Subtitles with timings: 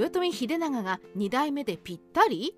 [0.00, 2.56] 豊臣秀長が2代目でぴったり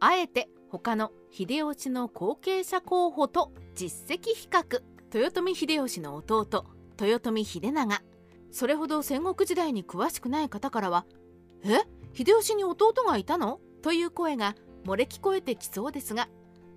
[0.00, 4.80] あえて他の秀吉の後継者候補と実績比較
[5.12, 6.64] 豊臣秀吉の弟
[6.98, 8.00] 豊臣秀長
[8.50, 11.04] それほど戦国時代に詳しくない方からは
[11.62, 11.82] 「え？
[12.14, 14.54] 秀吉に弟がいたの?」という声が
[14.86, 16.30] 漏れ聞こえてきそうですが。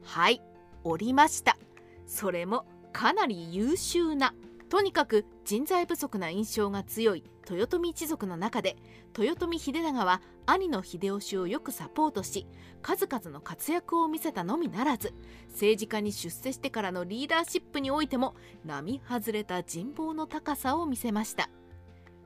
[0.04, 0.41] はい。
[0.83, 1.57] おりました。
[2.05, 4.33] それもかなり優秀な
[4.71, 8.77] とにかく人材不足な印象が強い豊臣一族の中で
[9.19, 12.47] 豊臣秀長は兄の秀吉をよくサポートし
[12.82, 15.13] 数々の活躍を見せたのみならず
[15.49, 21.49] 政治家に出世してからのリーダーシップにおいても並外れた人望の高さを見せました。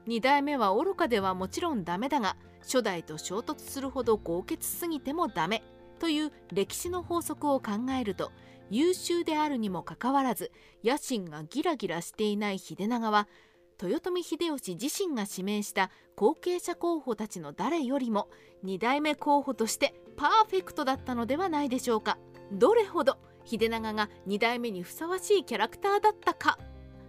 [0.07, 5.63] 2代目は愚かではもちろんダメだが初代と衝突するほど豪傑すぎてもダメ
[5.97, 8.31] という歴史の法則を考えると
[8.69, 10.51] 優秀であるにもかかわらず
[10.83, 13.27] 野心がギラギラしていない秀長は
[13.81, 18.29] 豊臣秀吉自身が指名した後継者候補たちの誰よりも
[18.63, 22.17] 2代目候補としてパーフェクトだったのではないでしょうか。
[22.53, 26.57] どれほど秀長が2代目にふさわしいキャラクターだったか。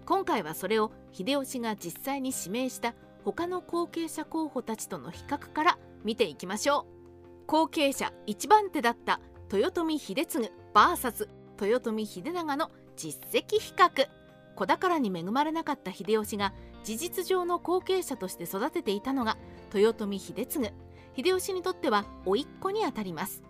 [0.06, 2.94] 今回はそれを秀吉が実際に指名した
[3.24, 6.86] 他の後継者候補たちとの比較から見ていきましょ
[7.44, 7.46] う。
[7.46, 9.20] 後継者1番手だった
[9.52, 11.28] 豊臣秀次 VS
[11.60, 14.08] 豊臣秀長の実績比較。
[14.54, 19.36] 子宝に恵まれなかった秀吉が事実上の後継者として育てていたのが
[19.74, 20.70] 豊臣秀次。
[21.16, 23.42] 秀吉にとっては甥っ子にあたります。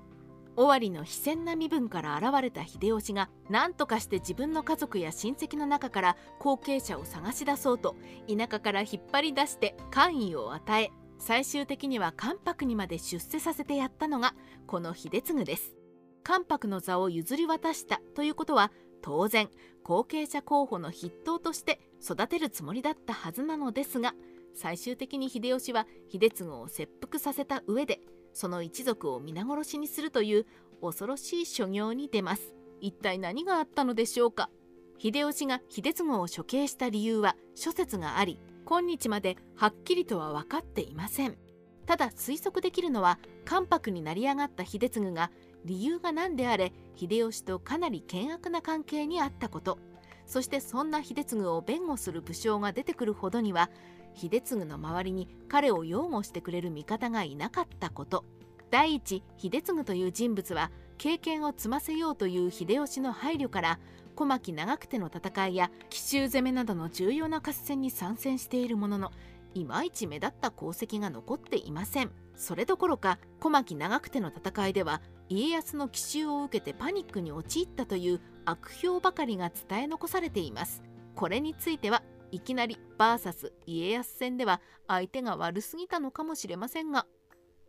[0.56, 7.94] 尾張の非戦な身分から現れた秀吉が何とかして自分の家族や親戚の中から後継者を探し出そうと
[8.26, 14.34] 田舎から引っ張り出して官位を与え最終的には関白にまで出世させてやったのが
[14.66, 15.76] この秀次です。
[16.26, 19.48] 関白の座を譲り渡したということは当然
[19.84, 24.12] 後継者候補の筆頭として育てるつもりだったはずなのですが
[24.52, 28.00] 最終的に秀吉は秀次を切腹させた上で
[28.32, 30.46] その一族を皆殺しにするという
[30.82, 32.56] 恐ろしい所業に出ます。
[32.80, 34.50] 一体何があったのでしょうか？
[34.98, 41.38] 秀吉が秀次を処刑した理由は諸説があり今日まではっきりとは分かっていません。
[41.86, 45.30] ただ推測できるのは関白になり上がった秀次が
[45.64, 49.78] 理由が何であれ秀吉とかなり険悪な関係にあったこと。
[50.26, 53.70] そしてそんな秀次を弁護する武将が出てくるほどには
[54.14, 58.24] 秀次の周りに彼を擁護してくれる味方がいなかったこと。
[58.70, 63.78] 第一秀次という人物は経験を積ませようという秀吉の配慮から
[64.16, 69.12] 小牧長久手の戦いや奇襲攻めなどの重要な合戦に参戦しているものの
[69.56, 72.10] いまいち目立った功績が残っていません。
[72.34, 80.82] それどころか小牧長久手の戦いでは家康の奇襲を受けてパニックに陥ったという悪評ばかりが伝え残されています。
[81.14, 87.06] これについてはいきなり VS 家康戦では相手が悪すぎたのかもしれませんが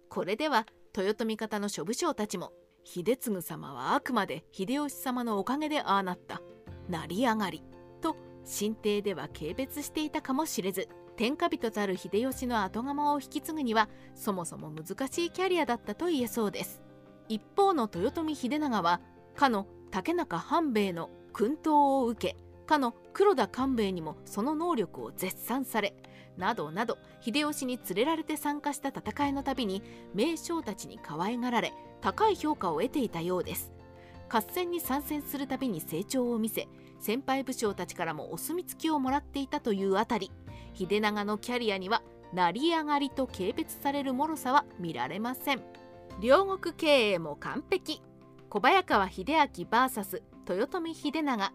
[0.09, 0.65] これでは
[0.95, 2.51] 豊臣方の諸武将たちも
[2.83, 6.41] 秀次様はあくまで秀吉様のおかげでああなった
[6.89, 7.63] 成り上がり
[8.01, 8.15] と
[8.59, 16.79] 神帝では軽蔑していたかもしれず天下人たる秀吉の後釜を引き継ぐにはそもそも難しいキャリアだったと言えそうです。
[17.27, 19.01] 一方の豊臣秀長は
[19.35, 25.95] かの竹中半兵衛の薫陶を受けかの黒田官兵衛にもその能力を絶賛され
[26.37, 29.81] などなど秀吉に連れられて参加した戦いのたびに
[30.13, 33.71] 名将たちに可愛がられ高い評価を得ていたようです。
[34.29, 36.67] 合戦に参戦するたびに成長を見せ
[36.99, 40.31] 先輩武将たちからもお墨付きをもらっていたというあたり。
[40.77, 45.63] 秀長のキャリアには成り上がりと軽蔑される脆さは見られません。
[46.21, 48.01] 両国経営も完璧。
[48.49, 51.51] 小早川秀明 VS 豊臣秀長。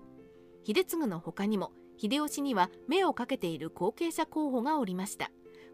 [0.66, 5.30] 秀次の他にも秀吉には目をかけている後継者候補がおりました。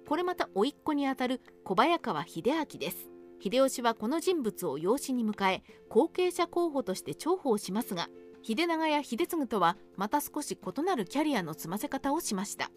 [0.07, 3.09] これまた甥っ子にあたる小早川秀明です。
[3.43, 8.09] 秀吉はこの人物を養子に迎え後継者候補として重宝しますが
[8.43, 12.71] 秀長や秀次とはまた少し異なるキャリアの積ませ方をしました。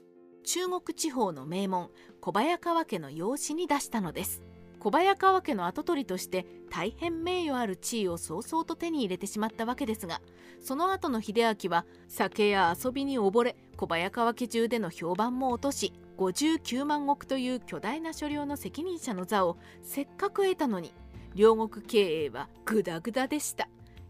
[0.44, 1.90] 中国地方の名門
[2.20, 4.42] 小早川家の養子に出したのです。
[4.82, 10.22] 小早川家の跡取りとして大変名誉ある地位を早々と手に入れてしまったわけですが
[10.60, 20.92] その後の秀明は酒や遊びに溺れ小早川家中での評判も落とし59万石という巨大な所領の責任者の座をせっかく得たのに
[21.36, 23.70] 両国経営はグダグダでした。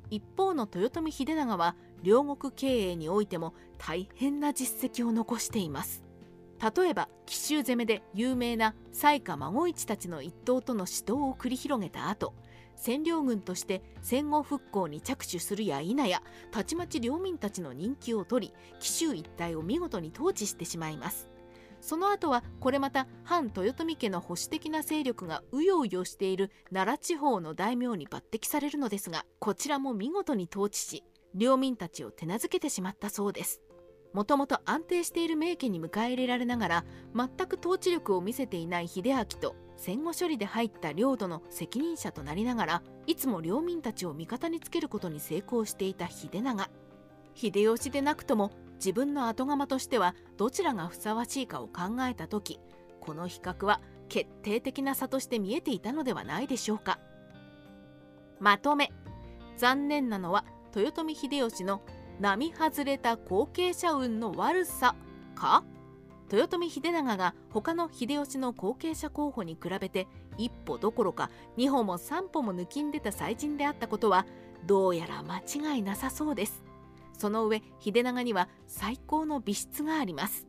[0.10, 6.11] 一方の豊臣秀長は両国経営においても大変な実績を残しています。
[6.62, 12.36] 例えば奇襲攻めで有名な西下孫一たちの一党との死闘を繰り広げた後
[12.78, 16.22] 占領軍として戦後復興に着手するや否や
[16.52, 21.30] たちまち領民たちの人気を取り紀州一帯を見事に統治してしまいます。
[21.80, 31.04] その後はこれまた反豊臣家の保守的な勢力がうようよしている奈良地方の大名に抜擢されるのですがこちらも見事に統治し
[31.34, 33.62] 領民たちを手なずけてしまったそうです。
[34.14, 36.86] もともと安定している名家に迎え入れられながら
[37.16, 46.70] 全く統治力を見せていない秀明と戦後処理で入った領土の責任者となりながらいつも領民たちを味方につけることに成功していた秀長。
[47.34, 52.60] 秀吉でなくとも自分の後釜としてはどちらがふさわしいかを考えた時
[53.00, 53.80] この比較は
[54.10, 57.00] 決定的な差として見えていたのではないでしょうか。
[58.40, 58.92] まとめ。
[59.58, 61.82] 残念なのは豊臣秀吉の
[62.20, 64.96] 並外れた後継者運の悪さ
[65.36, 65.64] か？
[66.32, 74.26] 豊臣秀長が他の秀吉の後継者候補に比べて一歩どころか二歩も三歩も抜きんでた才人であったことは
[74.66, 76.64] どうやら間違いなさそうです。
[77.18, 80.48] その上秀長には最高の美質があります。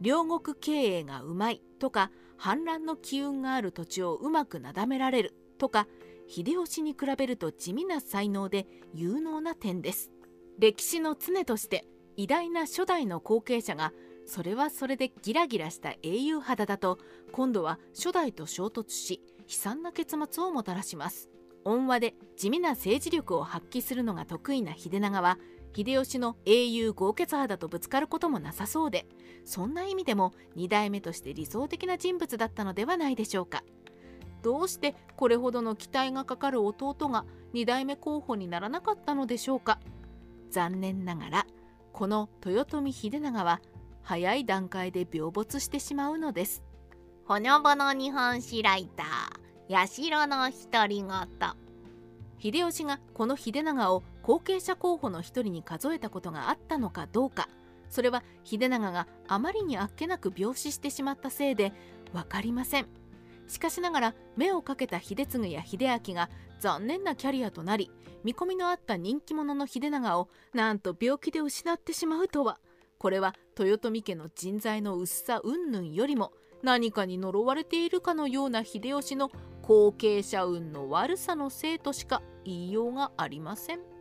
[0.00, 5.86] 両国経営がうまいとか反乱の機運がある土地をうまくなだめられるとか
[6.26, 10.10] 秀吉に比べると地味な才能で有能な点です。
[10.58, 11.84] 歴史の常として
[12.16, 13.92] 偉大な初代の後継者が
[14.26, 16.98] それはそれでギラギラした英雄肌だと
[17.32, 21.28] 今度は初代と衝突し悲惨な結末をもたらします。
[21.64, 25.38] 温和で地味な政治力を発揮するのが得意な秀長は
[25.74, 29.06] 秀吉の英雄豪傑肌とぶつかることもなさそうで
[29.44, 33.64] そんな意味でも2代目として理想的な人物だったのではないでしょうか。
[34.42, 39.78] どうしてこれほどの期待がかかる弟が2代目候補にならなかったのでしょうか。
[40.52, 41.46] 残念ながら
[41.92, 43.60] この豊臣秀長は
[44.02, 46.62] 早い段階で病没してしまうのです。
[47.24, 51.08] ほのぼの日本史ライター八代の独り言。
[52.38, 57.48] 秀吉がこの秀長を後継者候補の一人に数えたことがあったのかどうか。
[57.88, 61.72] それは秀長があまりにあっけなく病死してしまったせいで
[62.12, 62.86] 分かりません。
[63.46, 65.78] しかしながら目をかけた秀次や秀
[66.08, 66.28] 明が
[66.58, 67.90] 残念なキャリアとなり
[68.24, 72.58] 見込みのあった人気者の秀長をなんと病気で失ってしまうとは
[72.98, 76.32] これは豊臣家の人材の薄さ云々よりも
[76.62, 79.30] 何かに呪われているかのような秀吉の
[79.62, 83.91] 後継者運の悪さのせいとしか言いようがありません。